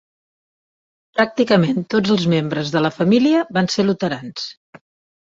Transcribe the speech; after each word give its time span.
Pràcticament 1.19 1.85
tots 1.95 2.15
els 2.17 2.25
membres 2.35 2.75
de 2.79 2.85
la 2.89 2.93
família 2.99 3.47
van 3.61 3.73
ser 3.79 3.89
luterans. 3.91 4.53